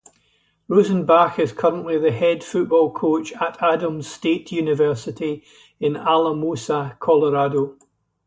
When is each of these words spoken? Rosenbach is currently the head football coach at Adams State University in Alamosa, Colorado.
Rosenbach 0.67 1.37
is 1.37 1.51
currently 1.51 1.95
the 1.99 2.11
head 2.11 2.43
football 2.43 2.91
coach 2.91 3.31
at 3.33 3.61
Adams 3.61 4.07
State 4.07 4.51
University 4.51 5.43
in 5.79 5.95
Alamosa, 5.95 6.97
Colorado. 6.99 7.77